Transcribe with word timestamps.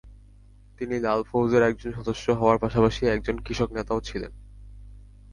তিনি 0.79 0.95
লাল 0.99 1.21
ফৌজের 1.23 1.63
একজন 1.63 1.91
সদস্য 1.93 2.25
হওয়ার 2.31 2.57
পাশাপাশি 2.57 3.01
একজন 3.07 3.35
কৃষক 3.45 3.69
নেতাও 3.71 3.99
ছিলেন। 4.01 4.31